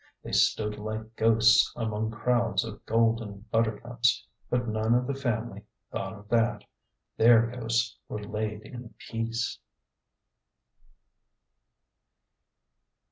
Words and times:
They 0.23 0.31
stood 0.31 0.79
like 0.79 1.15
ghosts 1.15 1.71
among 1.75 2.09
crowds 2.09 2.65
of 2.65 2.83
golden 2.87 3.41
buttercups; 3.51 4.25
but 4.49 4.67
none 4.67 4.95
of 4.95 5.05
the 5.05 5.13
family 5.13 5.61
thought 5.91 6.13
of 6.13 6.27
that; 6.29 6.63
their 7.17 7.45
ghosts 7.45 7.99
were 8.09 8.23
laid 8.23 8.63
in 8.63 8.95
peace. 8.97 9.59